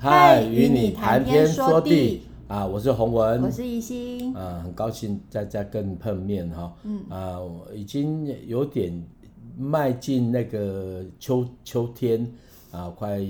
[0.00, 2.64] 嗨，与你谈天说地啊！
[2.64, 6.72] 我是洪文，我是怡心，啊，很高兴大家跟碰面哈。
[6.84, 7.40] 嗯啊，
[7.74, 9.04] 已经有点
[9.56, 12.32] 迈进那个秋秋天
[12.70, 13.20] 啊，快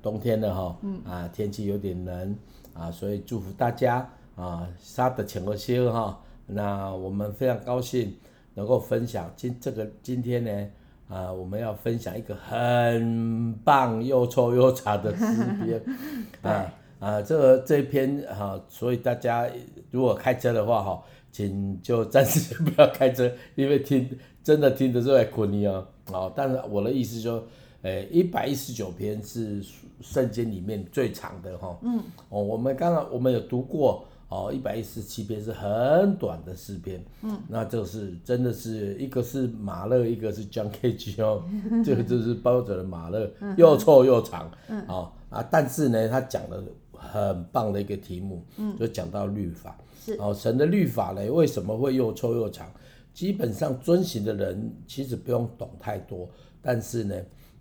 [0.00, 0.78] 冬天了哈。
[0.80, 2.34] 嗯啊，天气有点冷
[2.72, 6.18] 啊，所以祝福大家啊，杀的请个休哈。
[6.46, 8.16] 那我们非常高兴
[8.54, 10.66] 能够分享今这个今天呢。
[11.10, 15.24] 啊，我们要分享一个很棒又臭又长的诗
[15.64, 15.82] 篇
[16.40, 19.48] 啊啊，这个这篇哈、啊，所以大家
[19.90, 21.02] 如果开车的话哈，
[21.32, 24.08] 请就暂时不要开车，因为听
[24.44, 25.84] 真的听得出来困你哦。
[26.12, 27.42] 啊，但是我的意思说，
[27.82, 29.60] 诶，一百一十九篇是
[30.00, 31.76] 圣经里面最长的哈。
[31.82, 32.00] 嗯。
[32.28, 34.04] 哦，我们刚刚我们有读过。
[34.30, 41.42] 哦，一百一十七篇是很短的诗篇，嗯，那就是真的是一个是马勒，一个是 John Cage 哦，
[41.84, 46.62] 这个就是包着的马勒，又臭又长，嗯，哦啊，但是呢，他讲了
[46.92, 50.14] 很棒的一个题目，嗯，就讲到律法，是。
[50.20, 52.70] 哦，神的律法呢，为什么会又臭又长？
[53.12, 56.28] 基本上遵行的人其实不用懂太多，
[56.62, 57.16] 但是呢，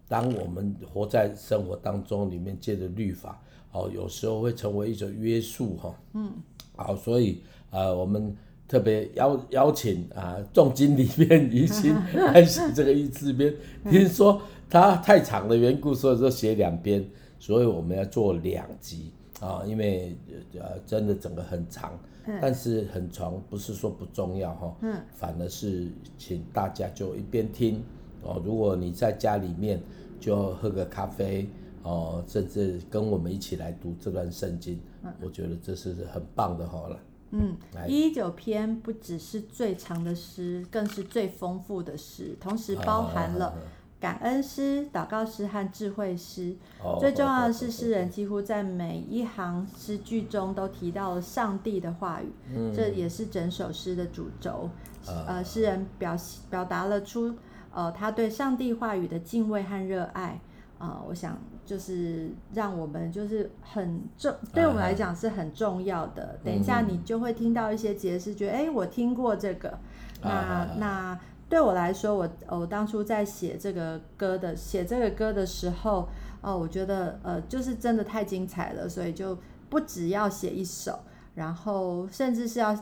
[0.08, 3.42] 当我们活在生活当中里面，借着律法，
[3.72, 6.32] 哦，有时候会成为一种约束哈，嗯。
[6.80, 7.42] 好，所以
[7.72, 8.34] 呃，我们
[8.68, 13.54] 特别邀邀请啊，众经里面怡心 来写这个一字边。
[13.90, 17.06] 听说它太长的缘故，所以说写两边，
[17.38, 20.16] 所以我们要做两集啊，因为
[20.54, 22.00] 呃真的整个很长，
[22.42, 27.84] 但是很长不是说不重要哈，嗯，反而是请大家就一边听
[28.24, 29.82] 哦，如果你在家里面
[30.20, 31.50] 就喝个咖啡。
[31.84, 37.00] 哦，甚至跟我们一起来读这段圣经，嗯、我觉得这是很棒的好了。
[37.32, 37.56] 嗯，
[37.88, 43.54] 一一九篇不只是最长的诗，更是最丰富的诗，同时包含了
[44.00, 46.56] 感恩诗、祷告诗和智慧诗。
[46.84, 54.70] 哦、最重要的是，诗人几乎在每一行诗句中都提到了上帝的话语，嗯、这也是整首诗的主轴。
[55.08, 56.18] 嗯、呃，诗人表
[56.50, 57.34] 表达了出
[57.72, 60.42] 呃他对上帝话语的敬畏和热爱。
[60.80, 61.38] 啊、呃，我想
[61.70, 66.24] 就是让我们就是很重，对我们来讲是很重要的。
[66.24, 69.78] 啊、等一下你就会听到一些解释，觉得哎，我听过这个。
[70.24, 76.10] 那、啊、那对我来说，我我当初在写这个歌的写这个歌的时候，
[76.42, 79.38] 哦、呃，我觉得呃，就是真的太精彩了，所以就
[79.70, 80.98] 不只要写一首，
[81.36, 82.76] 然后甚至是要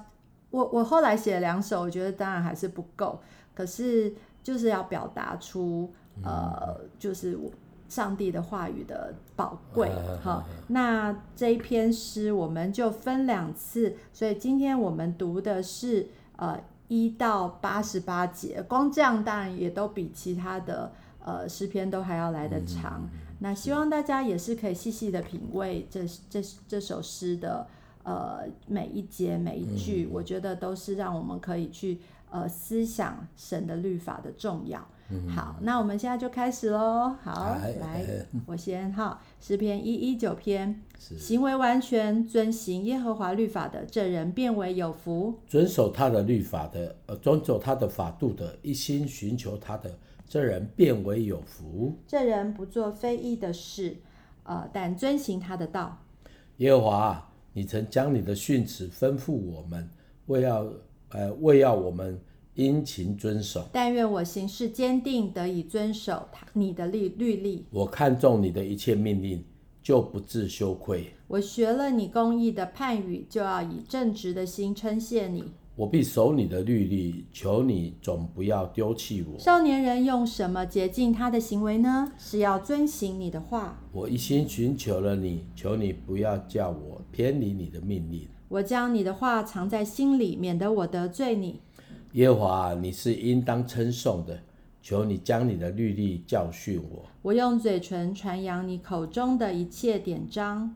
[0.49, 3.19] 我我后来写了两首，我觉得当然还是不够，
[3.53, 5.91] 可是就是要表达出
[6.23, 7.51] 呃，就是我。
[7.89, 9.89] 上帝的话语的宝贵，
[10.21, 20.91] 好，那这一篇诗我们就分两次，所以今天我们读的是呃一到八十八节，光这样当然也都比其他的
[21.23, 23.01] 呃诗篇都还要来得长。
[23.03, 27.67] 嗯、那希望大家也是可以细细的品味这这这首诗的
[28.03, 31.99] 呃每一节每一句，嗯、我觉得都是让我们可以去
[32.29, 34.87] 呃思想神的律法的重要。
[35.33, 37.15] 好，那我们现在就开始喽。
[37.23, 38.05] 好，来，
[38.45, 45.39] 我先哈，诗篇一一九篇，行为完全遵行耶和华律法的，这人变为有福。
[45.47, 51.97] 遵守他的律法的，呃，遵守他的法度的，一心寻求他的，这人变为有福。
[52.05, 53.95] 这人不做非义的事，
[54.43, 55.97] 呃，但遵行他的道。
[56.57, 59.89] 耶和华，你曾将你的训词吩咐我们，
[60.25, 60.67] 为要，
[61.09, 62.19] 呃，为要我们。
[62.57, 67.67] 殷勤遵守，但愿我行事坚定，得以遵守他你的律律例。
[67.69, 69.45] 我看重你的一切命令，
[69.83, 71.13] 就不自羞愧。
[71.27, 75.51] 我学了你公义的判语，就要以正直的心称谢你。
[75.75, 79.37] 我必守你的律例，求你总不要丢弃我。
[79.37, 82.11] 少年人用什么洁净他的行为呢？
[82.17, 83.79] 是要遵行你的话。
[83.91, 88.27] 我一心寻求了你，求你不要叫我偏离你的命令。
[88.49, 91.59] 我将你的话藏在心里，免得我得罪你。
[92.13, 94.39] 耶和华，你是应当称颂的，
[94.81, 97.03] 求你将你的律例教训我。
[97.21, 100.73] 我用嘴唇传扬你口中的一切典章。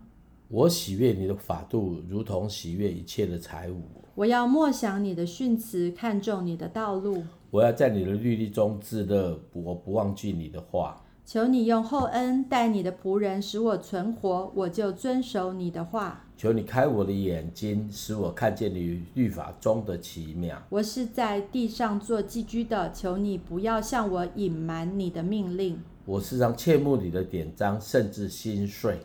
[0.50, 3.82] 我喜悦你的法度，如同喜悦一切的财物。
[4.16, 7.24] 我要默想你的训词，看重你的道路。
[7.50, 11.02] 我要在你的律例中自乐，我不忘记你的话。
[11.26, 16.26] 求你用厚恩待你的仆人，使我存活，我就遵守你的话。
[16.42, 20.60] 求你开我的眼睛，使我看见你律法中的奇妙。
[20.70, 25.80] 我是在地上做寄居的，求你不要向我隐瞒你的命令。
[26.04, 28.98] 我时常切慕你的典章，甚至心碎。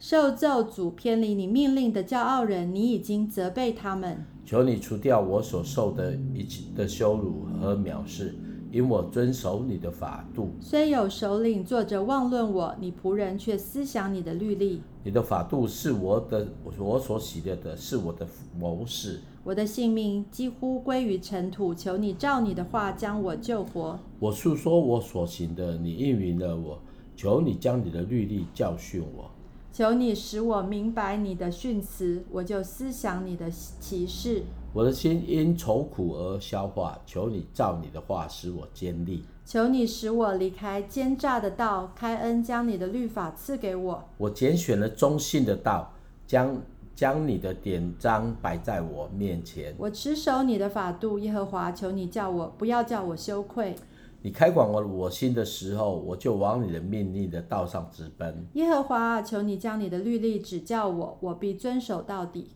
[0.00, 4.26] 受咒诅偏离你命令的骄傲人，你已经责备他们。
[4.44, 8.34] 求你除掉我所受的一切的羞辱和藐视。
[8.70, 10.50] 因我遵守你的法度。
[10.60, 14.82] 虽有首领坐着妄论我，你仆人却思想你的律例。
[15.02, 16.46] 你的法度是我的，
[16.78, 18.26] 我所喜悦的，是我的
[18.58, 19.20] 谋士。
[19.42, 23.98] 我的性命几乎归于尘土，求你照你的话将我救活。
[24.18, 26.78] 我诉说我所行的，你应允了我。
[27.16, 29.30] 求你将你的律例教训我。
[29.72, 34.42] 求你使我明白你的训词，我就思想你的启示。
[34.72, 39.24] 我的心因愁苦而消化，求你照你的话使我坚立。
[39.44, 44.04] 求你使我离开奸诈的道，开恩将你的律法赐给我。
[44.16, 45.92] 我拣选了忠信的道，
[46.26, 46.60] 将
[46.94, 49.74] 将你的典章摆在我面前。
[49.78, 53.74] 我持守你的法度，耶和华，求你叫我不要叫我羞愧。
[54.22, 58.46] 你开广我我心的时候，我就往你的命令的道上直奔。
[58.52, 62.48] 耶和华，求你将你的律例指教我，我必遵守到底。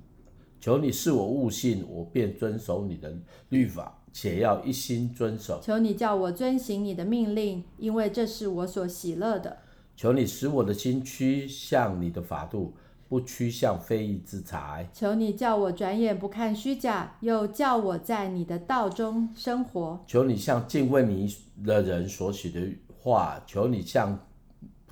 [0.60, 3.14] 求你赐我悟性，我便遵守你的
[3.48, 5.60] 律法，且要一心遵守。
[5.62, 9.58] 求你叫我遵行你的命令，因为这是我所喜乐的。
[9.96, 12.74] 求你使我的心趋向你的法度。
[13.08, 20.02] 不趋向非义之财，求你叫我转眼不看虚假，又叫我在你的道中生活。
[20.06, 21.32] 求你向敬畏你
[21.64, 22.60] 的人所许的
[22.98, 24.18] 话，求你向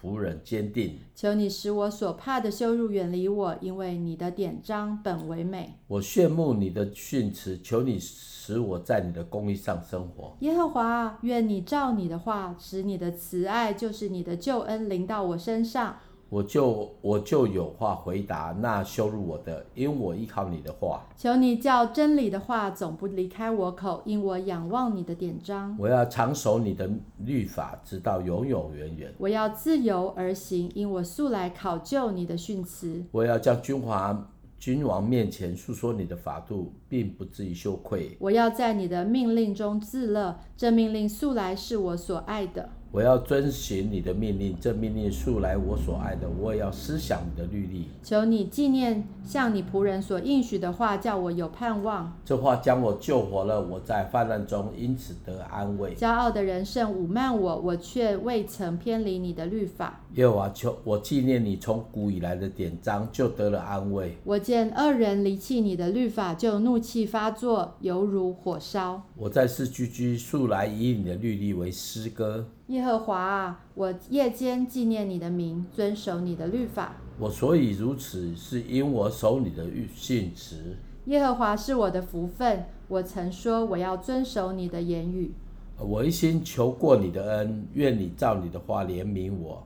[0.01, 0.99] 仆人坚定。
[1.15, 5.79] 求你使我所怕的羞辱远离我，因为你的典章本为美。
[5.89, 10.37] 我羡慕你的训词，求你使我在你的公义上生活。
[10.41, 15.97] 耶和华，愿你照你的话，使你的慈爱就是你的救恩临到我身上。
[16.33, 21.03] 我就我就有话回答那羞辱我的，因我依靠你的话。
[21.15, 25.77] 求你叫真理的话总不离开我口，因我仰望你的典章。
[25.79, 26.89] 我要常守你的
[27.19, 29.13] 律法，直到永永远远。
[29.19, 33.05] 我要自由而行，因我素来考究你的训词。
[33.11, 34.27] 我要将君华
[34.59, 38.17] 君王面前诉说你的法度，并不至于羞愧。
[38.19, 42.71] 我要在你的命令中自乐，这命令素来是我所爱的。
[42.93, 46.29] 我要遵循你的命令，这命令素来我所爱的。
[46.39, 47.89] 我也要思想你的律例。
[48.03, 52.13] 求你纪念向你仆人所应许的话，叫我有盼望。
[52.23, 55.95] 这话将我救活了，我在患难中因此得安慰。
[55.95, 60.03] 骄傲的人甚侮慢我，我却未曾偏离你的律法。
[60.13, 64.19] 耶和华，求我纪念你从古以来的典章，就得了安慰。
[64.23, 69.03] 我见恶人离弃你的律法，就怒气发作，犹如火烧。
[69.17, 72.45] 我在世居居，素来以你的律例为诗歌。
[72.73, 76.97] 耶和华啊，我夜间纪念你的名，遵守你的律法。
[77.19, 80.75] 我所以如此，是因我守你的训词。
[81.05, 85.35] 耶和华是我的福分，我曾说我要遵守你的言语。
[85.79, 89.63] 我一心求过你的恩，愿你照你的话怜悯我。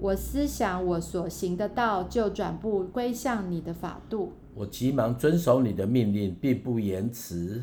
[0.00, 4.32] 我思想我所行的道，就转步归向你的法度。
[4.56, 7.62] 我急忙遵守你的命令，并不延迟。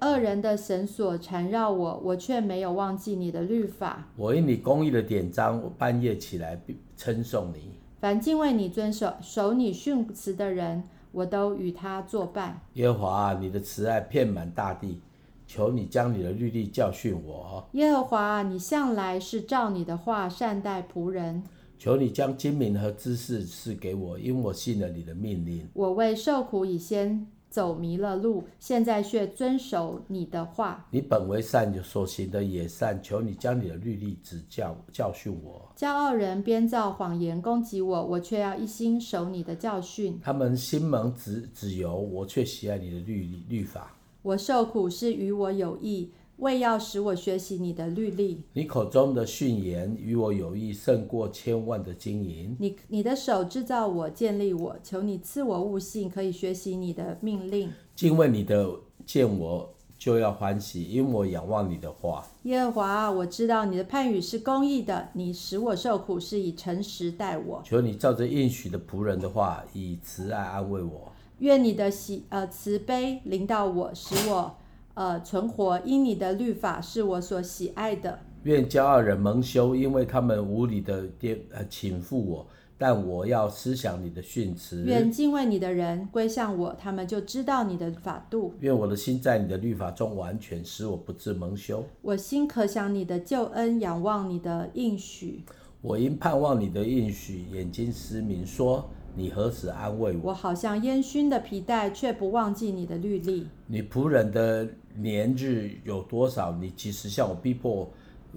[0.00, 4.08] 恶人的绳索缠绕我，我却没有忘记你的律法。
[4.16, 6.58] 我因你公义的典章，我半夜起来
[6.96, 7.72] 称颂你。
[8.00, 12.62] 凡敬畏你、遵守守你训词的人，我都与他作伴。
[12.74, 15.00] 耶和华，你的慈爱遍满大地，
[15.46, 17.68] 求你将你的律例教训我。
[17.72, 21.44] 耶和华，你向来是照你的话善待仆人。
[21.78, 25.68] 求你将精明和知识赐给我，因我信了你的命令。
[25.74, 27.26] 我为受苦以先。
[27.50, 30.86] 走迷了路，现在却遵守你的话。
[30.90, 35.70] 你本为善，所行的也善，求你将你的律例指教教训我。
[35.76, 40.18] 骄傲人编造谎言攻击我，我却要一心守你的教训。
[40.22, 43.94] 他们心蒙子子由，我却喜爱你的律律法。
[44.22, 46.10] 我受苦是与我有益。
[46.38, 52.56] 为要使我学习你的律例，你口中的训言与我有益，胜过千万的金银。
[52.60, 57.70] 你你的手制造我，建立我，求你赐我悟性，可以学习你的命令。
[57.96, 58.70] 敬畏你的，
[59.04, 62.24] 见我就要欢喜，因我仰望你的话。
[62.44, 67.60] 耶和华，我知道你的判语是公义的，你使我受苦是以诚实待我。
[67.64, 71.12] 求你照着应许的仆人的话，以慈爱安慰我。
[71.40, 74.54] 愿你的喜呃慈悲临到我，使我。
[74.98, 78.18] 呃，存活，因你的律法是我所喜爱的。
[78.42, 82.44] 愿骄傲人蒙羞，因为他们无理的颠呃倾覆我。
[82.76, 84.82] 但我要思想你的训词。
[84.84, 88.52] 愿敬畏你的人归向我，他们就知道你的法度。
[88.58, 91.84] 愿我的心在你的律法中完全，使我不致蒙羞。
[92.02, 95.44] 我心可想你的救恩，仰望你的应许。
[95.80, 98.90] 我因盼望你的应许，眼睛失明，说。
[99.18, 100.30] 你何时安慰我？
[100.30, 103.48] 我好像烟熏的皮带，却不忘记你的律例。
[103.66, 106.52] 你仆人的年日有多少？
[106.52, 107.90] 你几时向我逼迫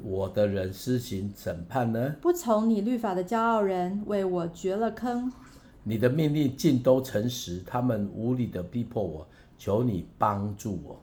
[0.04, 2.16] 我的人施行审判呢？
[2.20, 5.32] 不从你律法的骄傲人为我掘了坑。
[5.84, 9.28] 你的命令尽都诚实，他们无理的逼迫我，
[9.60, 11.00] 求你帮助我。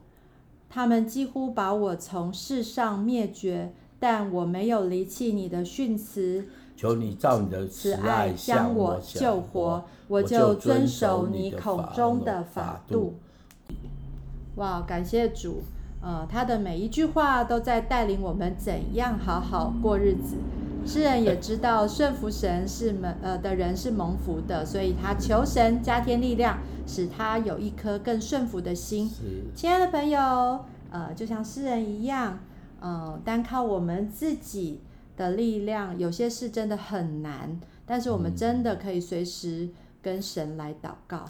[0.69, 6.49] 他们几乎把我从世上灭绝，但我没有离弃你的训词。
[6.79, 13.15] 求你照你的慈爱将我救活，我就遵守你口中的法度。
[14.55, 15.61] 哇，感谢主！
[16.01, 20.37] 呃，他的每一句话都在带领我们怎样好好过日子。
[20.85, 29.11] 诗人也知道顺服神是蒙呃的人是蒙福的，所以他求神加添力量，使他有一颗更顺服的心。
[29.53, 32.39] 亲爱的朋友，呃，就像诗人一样，
[32.79, 34.79] 呃，单靠我们自己
[35.19, 39.67] 的力量，有些事真的很难，但是我们真的可以随时
[40.01, 41.25] 跟神来祷告。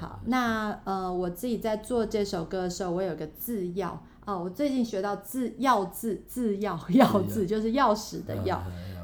[0.00, 4.02] 好，那呃，我自己在做这首歌的时候，我有个字要。
[4.24, 8.58] 哦，我最近学到字要字字要要字就是钥匙的钥。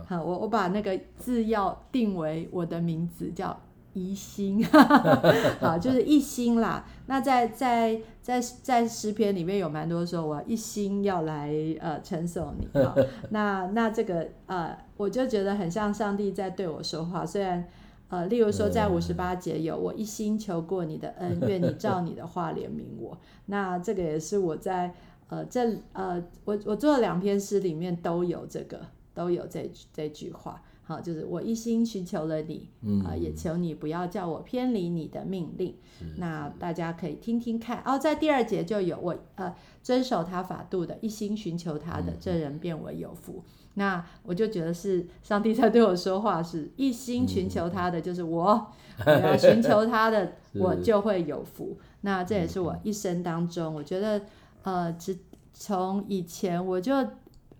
[0.09, 3.54] 好，我我把那个字要定为我的名字叫
[3.92, 4.64] 怡心，
[5.61, 6.85] 好，就是一心啦。
[7.06, 12.68] 那在在在在诗篇里面有蛮多说，我一心要来呃称颂你。
[12.82, 12.94] 好，
[13.30, 17.25] 那那这个呃，我就觉得很像上帝在对我说话。
[17.26, 17.66] 虽然
[18.09, 23.18] 呃，例如说在五十八节有我一心求过你的恩，愿你照你的话怜悯我。
[23.47, 24.94] 那这个也是我在。
[25.32, 28.80] 呃，这呃，我我做了两篇诗里面都有这个，
[29.14, 32.68] 都有这这句话，好，就是我一心寻求了你，
[33.04, 35.76] 啊、也求你不要叫我偏离你的命令。
[36.16, 43.44] 那大家可以听听看，哦，在第二节就有我呃遵守他法度的，一心寻求他的，嗯、这人变为有福。
[43.75, 48.66] 那我就觉得是上帝在对我说话，是一心寻求他的，就是我，
[49.06, 51.78] 嗯、我要寻求他的，我就会有福。
[52.00, 54.20] 那这也是我一生当中，我觉得。
[54.62, 55.18] 呃，只
[55.54, 56.92] 从以前我就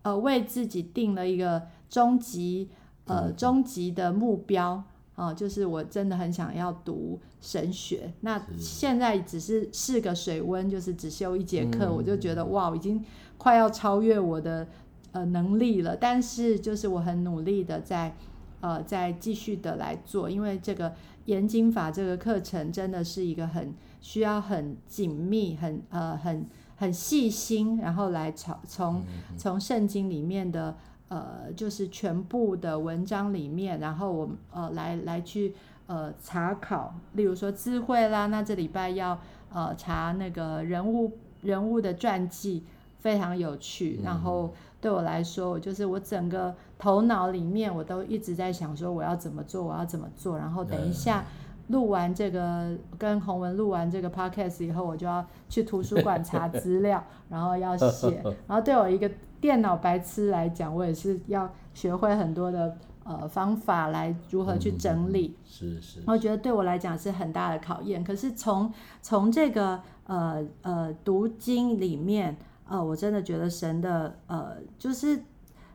[0.03, 2.69] 呃为自己定了一个终极
[3.11, 4.83] 呃终极的目标
[5.15, 8.13] 啊，呃，就是我真的很想要读神学。
[8.21, 13.05] 那现在只是试个水温，就是只修一节课，我就觉得哇，已经
[13.37, 14.67] 快要超越我的
[15.13, 15.97] 呃能力了。
[15.97, 18.15] 但是就是我很努力的在
[18.61, 26.47] 呃在继续的来做，因为这个研经法这个课程真的是一个很需要很紧密、很呃很。
[26.81, 29.03] 很细心，然后来从从
[29.37, 30.75] 从圣经里面的
[31.11, 35.55] 呃，就是全部的文章里面，然后我呃来来去
[35.89, 39.19] 呃查考，例如说智慧啦，那这礼拜要
[39.53, 42.65] 呃查那个人物人物的传记，
[43.01, 44.01] 非常有趣。
[44.05, 51.25] 然后对我来说，我就是我整个头脑里面我都一直在想说我要怎么做，我要怎么做，然后等一下。
[51.71, 58.21] 录完这个跟洪文录完这个 podcast 以后，我就要去图书馆查资料，然后要写。
[58.49, 59.09] 然后对我一个
[59.41, 65.37] 电脑白痴来讲，我也是要学会很多的呃方法来如何去整理。
[65.39, 66.01] 嗯、是是。
[66.07, 68.03] 我觉得对我来讲是很大的考验。
[68.03, 72.37] 可是从从这个呃呃读经里面，
[72.69, 75.23] 呃，我真的觉得神的呃就是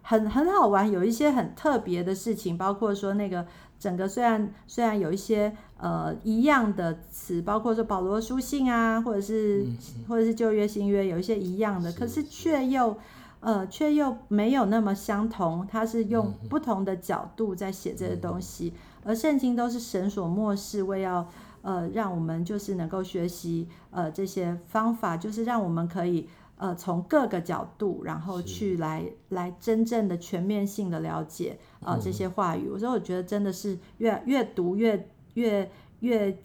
[0.01, 3.45] 很很好玩，有一些很特别的事情，包括说那个。
[3.79, 9.77] 整个虽然虽然有一些呃一样的词，包括说保罗书信啊，或者是、嗯、
[10.07, 12.97] 或者是旧约新约有一些一样的，是可是却又
[13.39, 15.67] 呃却又没有那么相同。
[15.69, 21.27] 他是用不同的角度在写这些东西，嗯、而圣经都是神所漠视，为要
[21.61, 26.29] 呃让我们就是能够学习呃这些方法，就是让我们可以。
[26.57, 35.69] 呃，从各个角度，然后去来来真正的全面性的了解啊、呃、这些话语，所以、嗯、我觉得真的是越越读越越
[35.99, 36.37] 越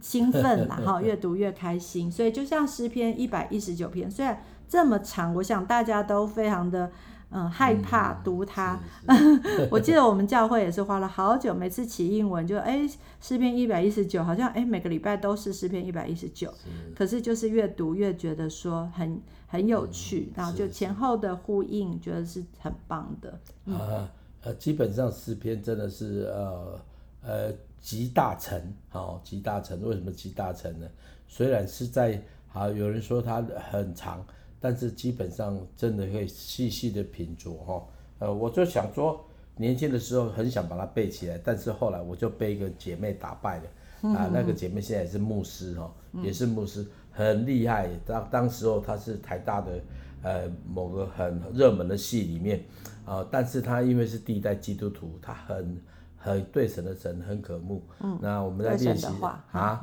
[0.00, 2.10] 兴奋啦， 哈，越读越开心。
[2.10, 6.90] 所以就像诗篇一百一十九篇，虽然这么长，我想大家都非常的。
[7.36, 8.78] 嗯，害怕读它。
[9.06, 12.88] 嗯、 我记得我们教会也是花了好久，每次起英文就哎，
[13.20, 16.54] 诗篇一百一十九，好像哎每个礼拜都是诗篇一百一十九。
[16.94, 23.36] 可是就是越读越觉得说很很有趣，嗯、然后就前后的呼应，觉得是很棒的。
[23.64, 24.08] 嗯、啊
[24.42, 26.80] 呃，基本上诗篇真的是呃
[27.22, 29.82] 呃集大成，好、哦、集大成。
[29.82, 30.86] 为什么集大成呢？
[31.26, 34.24] 虽然是在好有人说它很长。
[34.64, 37.86] 但是基本上真的可以细细的品酌哈，
[38.18, 39.22] 呃，我就想说，
[39.58, 47.90] 年轻的时候很想把它背起来，但是后来我就被一个姐妹打败了，啊，那个姐妹现在也是牧师哈，也是牧师，很厉害。
[48.06, 49.78] 当当时候她是台大的
[50.22, 52.64] 呃某个很热门的系里面，
[53.04, 55.78] 啊，但是她因为是第一代基督徒，她很
[56.16, 57.82] 很对神的神很渴慕。
[58.00, 59.06] 嗯，那我们在练习
[59.52, 59.82] 啊，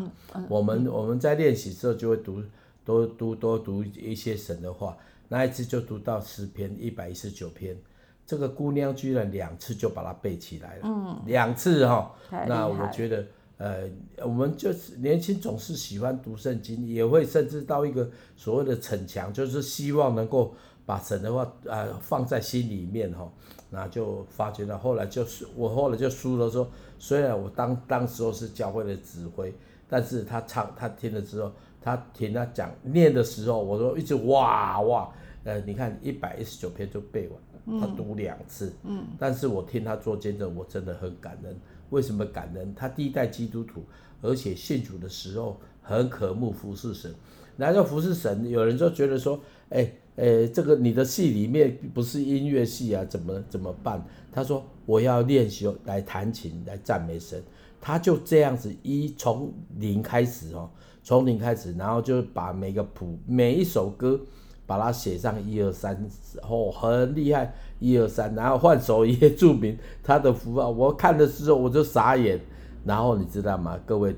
[0.50, 2.42] 我们我们在练习之后就会读。
[2.92, 4.98] 多读多读一些神的话，
[5.30, 7.78] 那一次就读到诗篇一百一十九篇，
[8.26, 12.14] 这个姑娘居然两次就把它背起来了，嗯，两次哈，
[12.48, 13.26] 那我觉得，
[13.58, 13.90] 呃，
[14.26, 20.54] 我们就是年轻总是喜欢读圣经，也会甚至到一个所谓的逞强，就是希望能够
[20.86, 23.32] 把神的话啊、呃、放在心里面哈，
[23.70, 26.70] 那就发觉到后来就是我后来就输了说，
[27.00, 29.54] 虽然我当当时候是教会的指挥，
[29.88, 35.12] 但是他唱他听了之后，他听他讲念的时候，我说一直哇哇，
[35.44, 41.60] 呃，你看一百一十九篇就背完了，他读两次，嗯，但是我听他做见证，我真的很感恩。
[41.90, 42.74] 为什么感恩？
[42.76, 43.84] 他第一代基督徒，
[44.22, 47.14] 而且信主的时候很渴慕服侍神。
[47.58, 49.38] 来到服侍神，有人就觉得说
[49.70, 57.44] ：“哎哎，这个你的戏里面不是音乐戏啊，怎么怎么办？”他说：“我要练习来弹琴，来赞美神。”
[57.82, 60.70] 他就这样子一从零开始哦，
[61.04, 64.20] 从零开始，然后就把每个谱每一首歌。
[64.68, 66.02] 把它写上一二三，
[66.48, 70.70] 哦，很厉害，一二三，然后换首页注明他的符号。
[70.70, 72.40] 我看的时候我就傻眼，
[72.86, 73.78] 然后你知道吗？
[73.86, 74.16] 各位，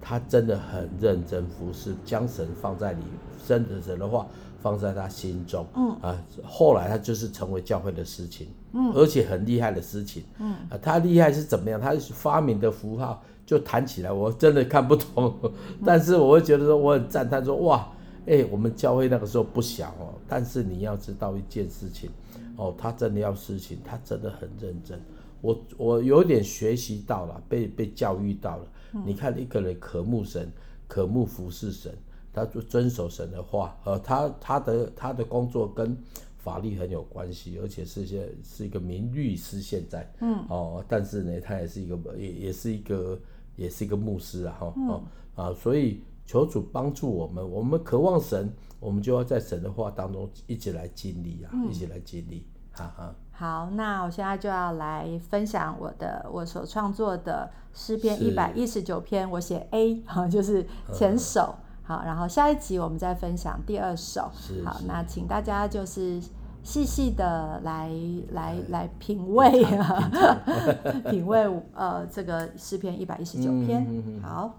[0.00, 3.02] 他真的很认真服侍，将神放在你
[3.44, 4.24] 真的神的话
[4.62, 11.80] 放在他心中，嗯啊，后来他就是成为教会的事情，嗯，而且很厉害的事情，嗯啊，他厉害是怎么样？
[11.80, 15.34] 他发明的符号就谈起来，我真的看不懂，
[15.82, 17.90] 但是我会觉得说我很赞叹说哇。
[18.26, 22.10] 哎、欸，我们教会那个时候不小哦，但是你要知道一件事情，
[22.56, 25.00] 哦，他真的要事情，他真的很认真。
[25.40, 28.66] 我我有点学习到了，被被教育到了。
[28.92, 30.52] 嗯、你看一个人渴慕神，
[30.86, 31.90] 渴慕服侍神，
[32.30, 35.96] 他就遵守神的话，呃，他他的他的工作跟
[36.36, 43.18] 法律很有关系，而且是些是一个名律师现在，嗯，哦，但是呢，他也是一个也也是一个
[43.58, 45.02] 也是一个牧师啊，哈、嗯，哦
[45.34, 46.02] 啊，所以。
[46.28, 53.14] 求主帮助我们，我们渴望神，我们就要在神的话当中一起来经历啊，嗯、一起来经历，哈哈。
[53.32, 61.54] 好，那我现在就要来分享我的我所创作的诗篇一百一十九篇，我写 A 哈，就是前首。
[61.58, 64.30] 嗯、好，然后下一集我们再分享第二首。
[64.66, 66.20] 好，那请大家就是
[66.62, 67.90] 细细的来
[68.32, 70.10] 来来品味啊，
[71.10, 73.86] 品味呃这个诗篇一百一十九篇。
[74.22, 74.58] 好。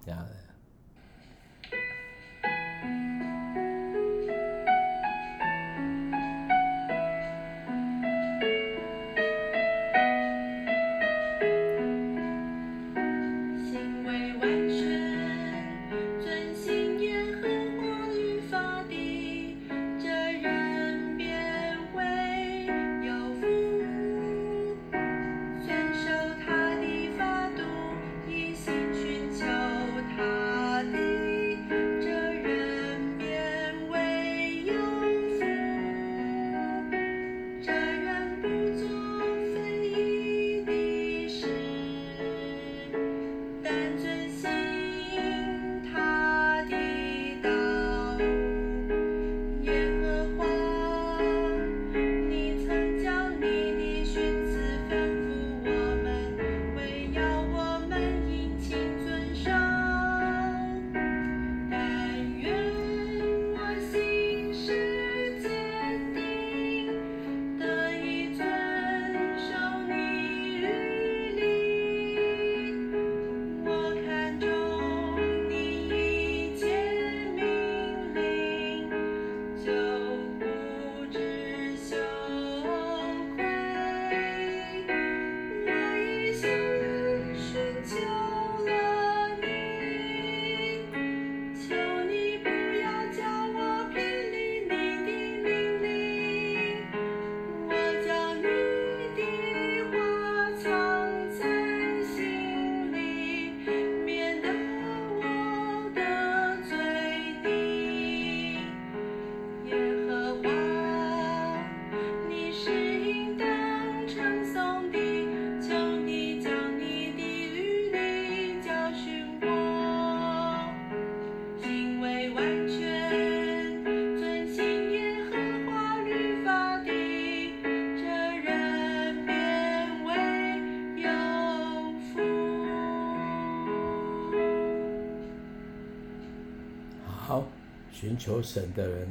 [137.99, 139.09] 寻求神的人，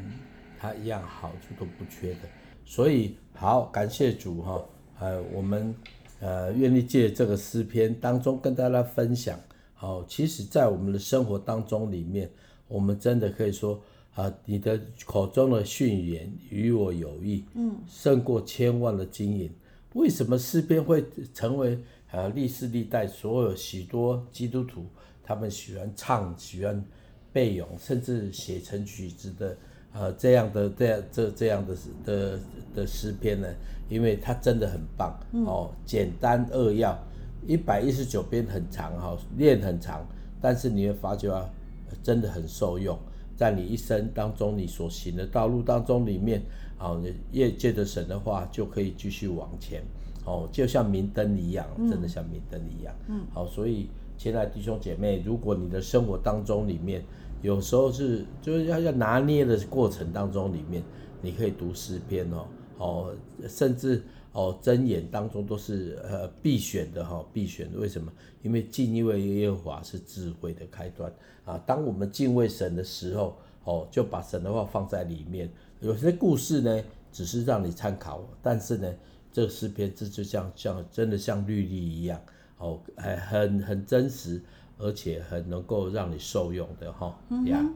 [0.58, 2.20] 他一样好处都不缺的。
[2.64, 4.64] 所以好，感谢主哈，
[4.98, 5.74] 呃，我们
[6.20, 9.38] 呃愿意借这个诗篇当中跟大家分享。
[9.74, 12.30] 好，其实，在我们的生活当中里面，
[12.66, 13.78] 我们真的可以说
[14.14, 19.52] 啊，你的口中的训言与我有益，嗯，胜过千万的金银。
[19.92, 21.78] 为什么诗篇会成为
[22.10, 24.86] 呃，历世历代所有许多基督徒，
[25.22, 26.82] 他们喜欢唱、喜欢
[27.32, 29.56] 背咏，甚至写成曲子的，
[29.92, 32.40] 呃，这样的、这样、这这样的的
[32.74, 33.48] 的诗篇呢，
[33.88, 36.98] 因为它真的很棒哦，简单扼要，
[37.46, 40.06] 一百一十九篇很长哈，练很长，
[40.40, 41.48] 但是你会发觉啊，
[42.02, 42.98] 真的很受用，
[43.36, 46.42] 在你一生当中，你所行的道路当中里面，
[46.78, 46.96] 啊，
[47.32, 49.82] 越借着神的话，就可以继续往前。
[50.24, 52.94] 哦，就像明灯一样，真的像明灯一样。
[53.08, 57.04] 嗯，好，所以亲爱弟兄姐妹，如果你的生活当中里面
[57.40, 60.82] 有时候是就是要要拿捏的过程当中里面，
[61.22, 62.46] 你可以读诗篇哦，
[62.78, 63.14] 哦，
[63.48, 64.02] 甚至
[64.32, 67.78] 哦箴言当中都是呃必选的哈、哦，必选的。
[67.78, 68.12] 为什么？
[68.42, 71.12] 因为敬畏耶和华是智慧的开端
[71.44, 71.56] 啊。
[71.64, 75.48] 当我们敬畏神的时候，哦，就把神的话放在里面。
[75.80, 78.92] 有些故事呢，只是让你参考，但是呢。
[79.30, 82.18] 这个诗篇，这就像像真的像律例一样，
[82.58, 84.42] 哦，还很很真实，
[84.78, 87.16] 而且很能够让你受用的哈。
[87.28, 87.74] 嗯哼。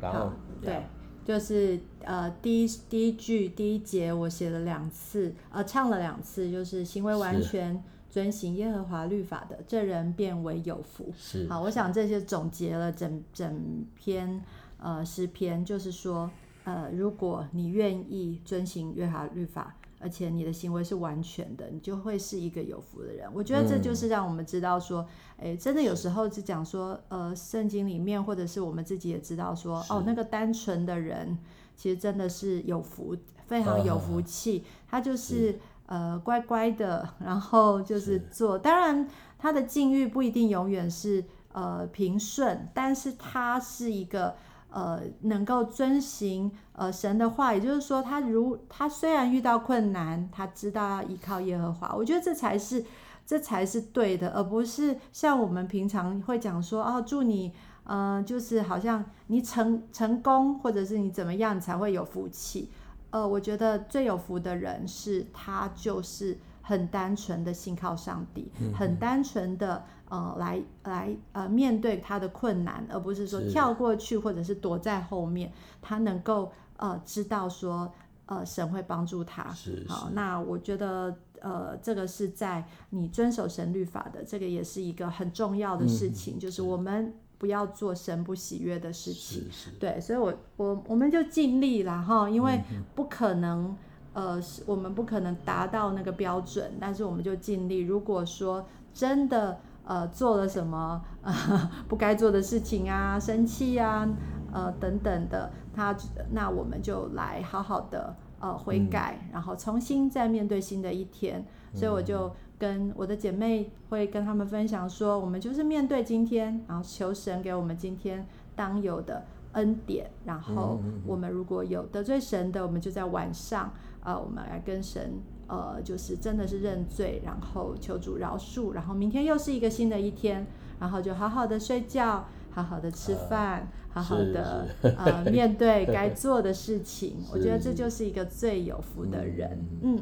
[0.00, 0.30] 然后，
[0.62, 0.82] 对，
[1.24, 11.12] 就是呃，第一第一句第一节我写了两次，呃，唱了两次，就是行为完全遵行耶和华律法的，这人变为有福。
[11.16, 11.48] 是。
[11.48, 14.40] 好，我想这些总结了整整篇
[14.78, 16.30] 呃诗篇，就是说，
[16.64, 19.74] 呃，如果你愿意遵行耶和华律法。
[19.98, 23.28] 而且你的行为是完全的，你就会是一个有福的人。
[23.32, 25.06] 我觉得这就是让我们知道说，
[25.38, 31.38] 哎、嗯，真的有时候是讲说，呃，圣经里面或者是我们自己也知道说，哦，那个单纯的人
[31.74, 34.64] 其实真的是有福，非常有福气。
[34.86, 38.56] 啊、他就是，是呃乖乖的，然后就是做。
[38.56, 44.36] 是当然，他的境遇不一定永远是呃平顺，但是他是一个。
[44.68, 51.94] 呃，能够遵行呃神的话，也就是说，他如他虽然遇到困难，他知道要依靠耶和华。
[51.94, 52.84] 我觉得这才是
[53.24, 57.52] 这才是对的，而不是像我们平常会讲说哦，祝你
[57.84, 62.70] 呃，就是好像你成成功，或者是你怎么样你才会有福气。
[63.10, 69.84] 呃，我觉得最有福的人是他就是很单纯的信靠上帝，很单纯的。
[70.08, 75.52] 呃，来来呃，面对他的困难，而不是说跳过去，或者是躲在后面。
[75.82, 77.92] 他能够呃知道说，
[78.26, 79.52] 呃，神会帮助他。
[79.52, 79.88] 是，是。
[79.88, 89.42] 好，那我觉得呃，这个是在你遵守神律法的，这个也是一个很重要的事情，嗯、就是我们不要做神不喜悦的事情。
[89.50, 89.70] 是是。
[89.80, 92.62] 对，所以我我我们就尽力了哈，因为
[92.94, 93.76] 不可能
[94.12, 97.80] 呃，我们不可能达到那个标准，但是我们就尽力。
[97.80, 99.58] 如果说真的。
[99.86, 101.32] 呃，做了什么呃
[101.86, 104.06] 不该做的事情啊，生气啊，
[104.52, 105.96] 呃等等的，他
[106.32, 111.40] 那我们就来好好的呃悔改，嗯、然后重新再面对新的一天。
[111.72, 120.10] 嗯、所以我就跟我的姐妹会跟他们分享说，我们就是面对今天，然后求神给我们今天当有的恩典。
[120.24, 123.66] 然后我们如果有得罪神的，我们就在晚上
[124.00, 125.12] 啊、呃，我们来跟神。
[125.48, 130.44] 呃，就是真的是认罪，然后求主饶恕，然后明天又是一个新的一天，
[130.80, 137.18] 然后就好好的睡觉，好好的吃饭，呃、好好的呃面对该做的事情。
[137.32, 139.64] 我觉得这就是一个最有福的人。
[139.82, 139.96] 嗯，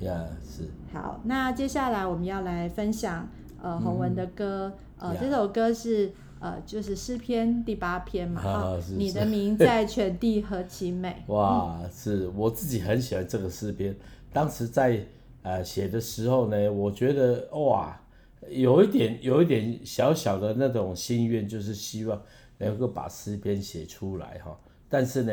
[0.00, 0.68] 呀、嗯，是。
[0.92, 3.28] 好，那接下来我们要来分享
[3.62, 11.22] 呃洪文的歌，嗯、呃，这首歌是呃就是诗篇第八篇嘛，啊，你的名在全地何其美。
[11.28, 13.94] 哇，是我自己很喜欢这个诗篇。
[14.32, 15.00] 当时在
[15.42, 18.00] 呃写的时候呢，我觉得哇，
[18.48, 22.22] 有一点有一点小小的那种心愿，就是希望
[22.58, 24.58] 能够把诗篇写出来哈。
[24.88, 25.32] 但是呢，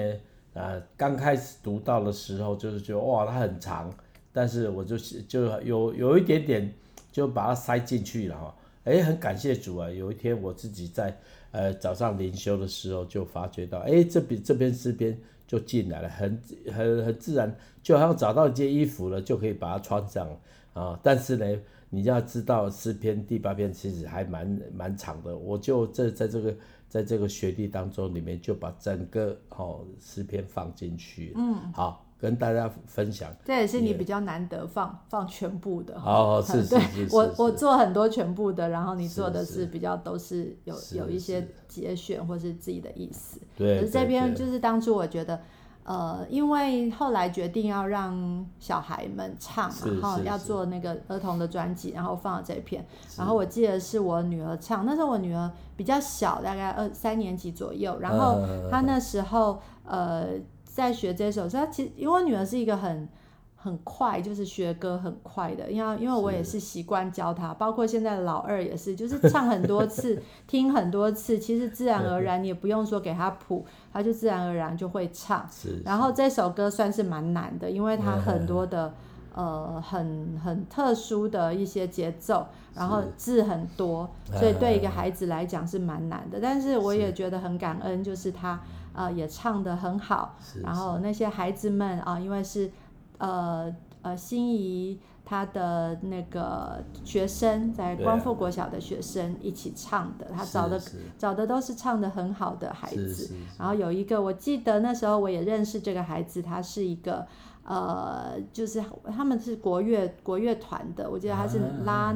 [0.53, 3.93] 呃，刚开始读到的时候，就是觉得哇，它很长，
[4.31, 6.73] 但是我就就有有一点点
[7.12, 8.55] 就把它塞进去了哈。
[8.86, 9.89] 哎，很感谢主啊！
[9.89, 11.17] 有一天我自己在
[11.55, 15.17] 呃早上灵修的时候，就发觉到，哎，这边这边诗篇。
[15.47, 16.41] 就进来了，很
[16.73, 20.27] 很很自然，就好像找到一件衣服了，就可以把它穿上
[20.73, 20.99] 啊。
[21.03, 21.45] 但是呢，
[21.91, 26.55] 你要知道诗篇第八篇其实还蛮蛮长的，我就在在这个
[26.89, 32.04] 在这个学历当中里面就把整个哦诗篇放进去，嗯，好。
[32.17, 35.95] 跟大家分享，这也是你比较难得放放全部的。
[35.95, 43.39] 哦， 是是是，我我做很多全部的，然后你做的是比较都是有有一些节选或是自己的意思。
[43.58, 45.41] 对，可是这边就是当初我觉得，
[45.84, 52.86] 呃，因为后来决定要让小孩们唱嘛，然后要做那个儿童的专辑，然后放了这片。
[53.17, 58.39] 然后我记得是我女儿唱，那时候我女儿比较小，大概二三年级左右，然后
[58.71, 60.30] 她那时候呃。
[60.75, 63.07] 在学这首，所以他其实因为我女儿是一个很
[63.55, 75.47] 很快，就是学歌很快的，因为因为我也是习惯教他，包括现在老二也是，就是唱很多次， 听很多次，其实自然而然你也不用说给他谱，他就自然而然就会唱。
[75.49, 78.93] 是然后这首歌算是蛮难的，因为它很多的
[79.33, 86.38] 呃很很特殊的一些节奏，然后字很多，所以对一个孩子来讲是蛮难的。
[86.41, 88.61] 但是我也觉得很感恩，就是他
[88.95, 92.71] 呃也唱得很好，然后那些孩子们啊，因为是。
[93.17, 100.79] 呃呃，心仪他的那个学生在光复国小的学生一起唱的，他找的
[101.17, 103.34] 找的都是唱得很好的孩子。
[103.58, 107.25] 然后有一个，我记得那时候我也认识这个孩子，他是一个
[107.63, 108.84] 呃，就是
[109.15, 112.13] 他们是国乐国乐团的，我记得他是拉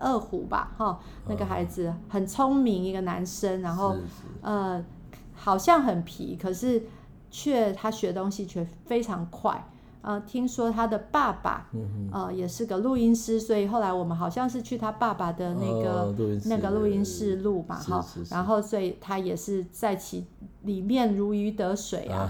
[0.00, 3.96] 二胡吧，哈、哦，那个孩子很聪明，一个男生，然后
[4.42, 4.84] 呃，
[5.42, 6.82] 好像很皮，可是
[7.30, 9.66] 却他学东西却非常快。
[10.02, 11.68] 呃，听说他的爸爸，
[12.10, 16.14] 呃，也是个录音师，所以后来我们好像是去他爸爸的那个、哦、
[16.46, 20.26] 那个录音室录嘛，哈，然后所以他也是在其
[20.62, 22.28] 里面如鱼得水啊，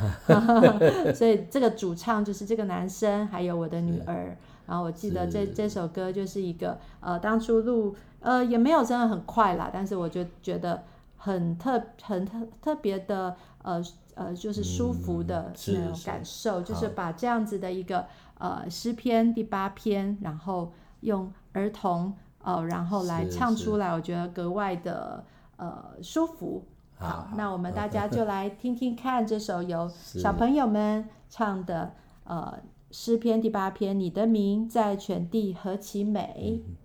[1.15, 10.83] 所以这个主唱就是这个男生，还有我的女儿，然后我记得这这首歌就是一个呃，当初录呃也没有真的很快啦，但是我就觉得
[11.21, 13.83] 很特很特特别的呃。
[14.17, 18.05] 呃，就是舒服的那种感受，嗯、是是就是把这样子的一个
[18.37, 25.25] 呃诗篇第八篇，然后用儿童呃，然后来唱出来，我觉得格外的
[25.57, 26.67] 呃舒服。
[26.99, 32.59] 好，好，那我们大家就来听听看这首由小朋友们唱的呃
[32.91, 36.61] 诗篇第八篇，你的名在全地何其美。
[36.67, 36.77] 嗯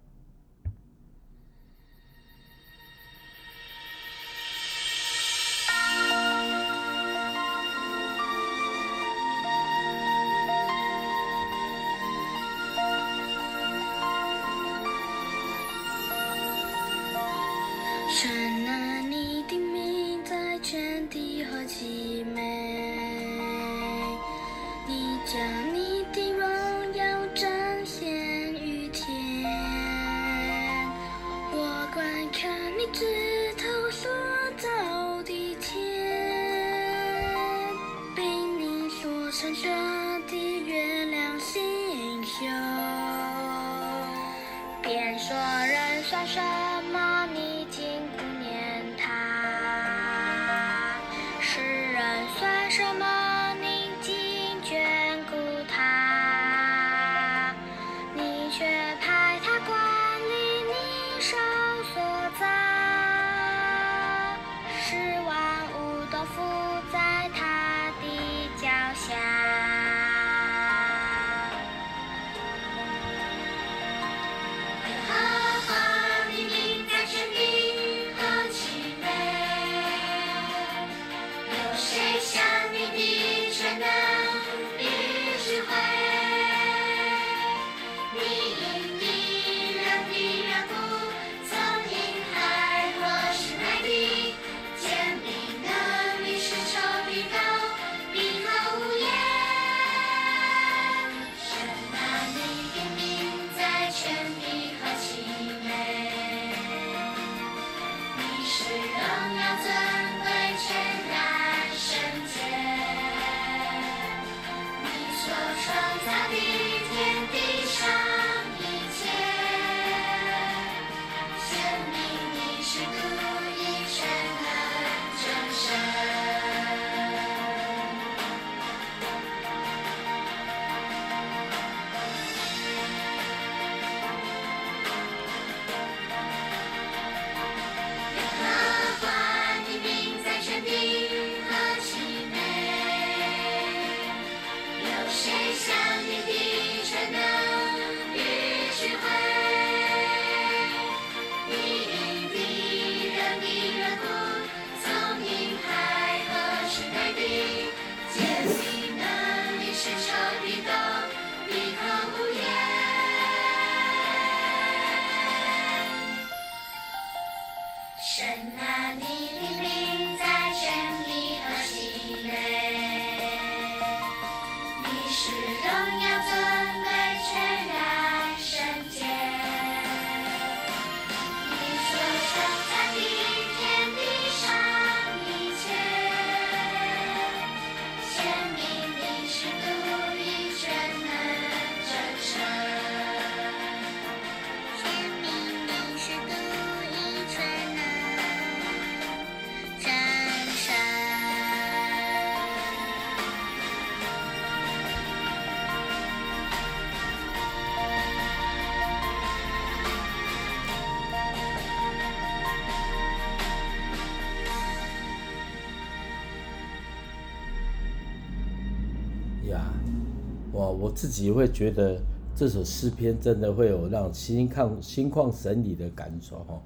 [220.96, 222.00] 自己会觉得
[222.36, 226.62] 这首诗篇真的会有让心旷心旷神怡的感受哈，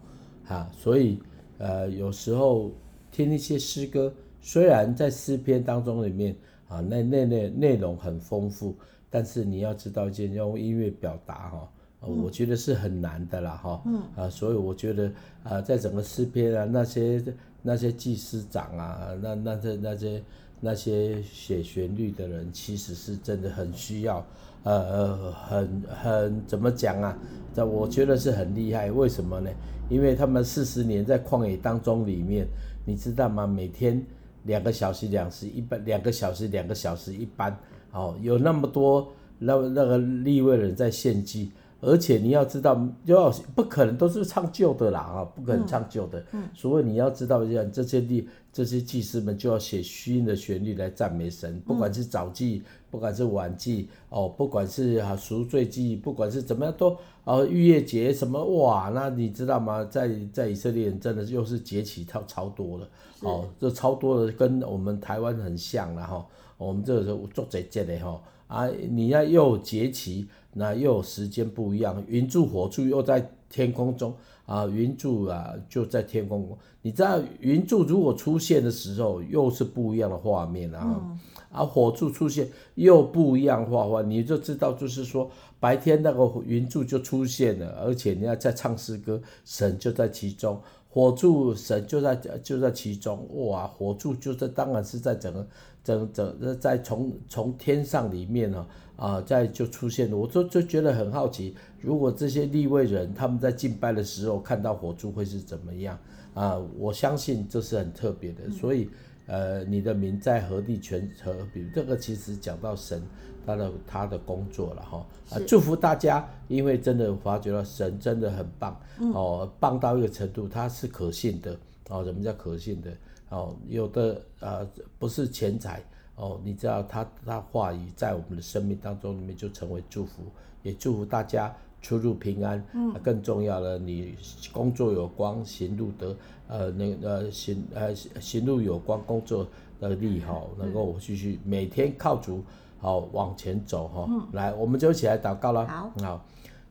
[0.46, 1.20] 哈，所以
[1.58, 2.72] 呃有时候
[3.12, 6.36] 听一些诗歌，虽然在诗篇当中里面
[6.68, 8.76] 啊，那那那内容很丰富，
[9.10, 11.70] 但是你要知道一件用音乐表达哈。
[12.02, 15.12] 我觉得是很难的啦，哈，嗯，啊，所以我觉得
[15.44, 17.22] 啊，在整个诗篇啊，那些
[17.62, 20.24] 那些祭司长啊，那那些那些
[20.62, 24.26] 那些写旋律的人，其实是真的很需要，
[24.64, 27.18] 呃呃，很很怎么讲啊？
[27.54, 29.50] 这我觉得是很厉害，为什么呢？
[29.90, 32.48] 因为他们四十年在旷野当中里面，
[32.86, 33.48] 你知道吗？
[33.48, 34.06] 每天
[34.44, 37.58] 两个小时两时一班，两个小时两个小时一班，
[37.92, 41.52] 哦，有那么多那那个利未人在献祭。
[41.82, 46.24] 而且你要知道，就要不可能都是唱旧的啦啊，不可能唱旧的。
[46.34, 59.84] 嗯，所以你要知道，像这些地这些祭司们就要写新的旋律来赞美神，不管是早祭，不管是晚祭，哦，不管是啊赎罪祭，不管是怎么样都啊逾越节什么哇，那你知道吗？
[59.86, 62.88] 在在以色列人真的又是节期超超多了
[63.22, 66.26] 哦，这超多的跟我们台湾很像了哈。
[66.58, 70.28] 我们这个时候做这节的哈啊，你要又有节期。
[70.54, 74.14] 那又有时间不一样，云柱火柱又在天空中
[74.46, 76.58] 啊，云柱啊就在天空中。
[76.82, 81.20] 你知道云柱如果出现的时候，又是不一样的画面啊，嗯、
[81.52, 90.60] 啊火柱出现又不一样画画，你就知道就是说白天那个云柱就出现了，而且你要在唱诗歌，神就在其中，
[90.90, 95.48] 火柱神就在就在其中，哇，火柱就在当然是在整个。
[95.90, 105.98] 整整在从从天上里面呢啊，在就出现了，我就就觉得很好奇，如果这些立位人他们在敬拜的时候看到火柱会是怎么样
[106.34, 106.58] 啊？
[106.78, 108.90] 我相信这是很特别的，所以
[109.26, 111.66] 呃，你的名在何地全何比？
[111.74, 113.02] 这个其实讲到神
[113.46, 118.80] 他的他的工作了哈啊，祝福大家，因为真的发觉到神真的很棒
[119.14, 121.58] 哦，棒到一个程度，他是可信的
[121.90, 122.04] 哦。
[122.04, 122.92] 什么叫可信的？
[123.30, 125.82] 哦，有的呃不是钱财
[126.16, 130.24] 哦，你知道他他话语在我们的生命当中里面就成为祝福，
[130.64, 132.64] 也祝福大家出入平安。
[132.74, 134.16] 嗯，更重要的，你
[134.52, 136.16] 工作有光，行路得
[136.48, 139.48] 呃那呃行呃行路有光，工作
[139.80, 142.44] 的力哈，能够继续每天靠主
[142.80, 144.06] 好往前走哈。
[144.10, 145.66] 嗯，来，我们就一起来祷告了。
[145.68, 146.26] 好，好，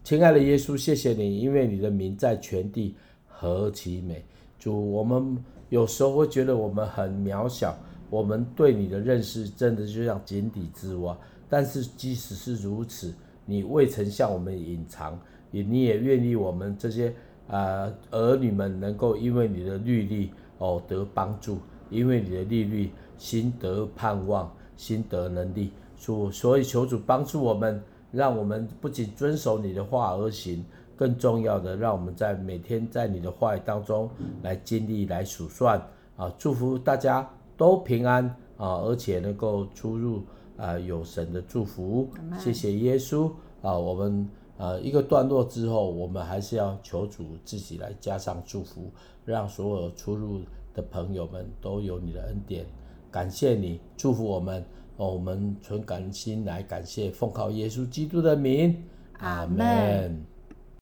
[0.05, 2.95] 亲爱的耶稣，谢谢你，因为你的名在全地
[3.27, 4.25] 何其美。
[4.59, 5.37] 主，我们。
[5.71, 7.77] 有时候会觉得我们很渺小，
[8.09, 11.15] 我们对你的认识真的就像井底之蛙。
[11.47, 13.13] 但是即使是如此，
[13.45, 17.15] 你未曾向我们隐藏，也你也愿意我们这些
[17.49, 21.59] 啊、儿女们能够因为你的律例哦得帮助，
[21.91, 25.71] 因为你的律例心得盼望，心得能力。
[26.01, 30.65] 主，所以求主帮助我们，让我们不仅遵守你的话而行。
[30.99, 34.11] 更重要的，让我们在每天在你的话语当中
[34.43, 35.81] 来经历、来数算
[36.17, 36.35] 啊！
[36.37, 38.25] 祝福大家都平安
[38.57, 40.25] 啊，而且能够出入
[40.57, 42.09] 啊有神的祝福。
[42.37, 43.31] 谢谢耶稣
[43.63, 43.79] 啊！
[43.79, 48.91] 我们啊一个段落之后，我们还是要求主自己来加上祝福，
[49.25, 50.41] 让所有出入
[50.75, 52.67] 的朋友们都有你的恩典。
[53.11, 54.65] 感谢你祝福我们，
[54.97, 58.83] 我们存感恩心来感谢，奉靠耶稣基督的名，
[59.21, 60.38] 阿门。